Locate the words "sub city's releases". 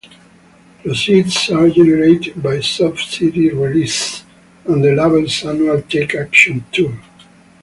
2.59-4.23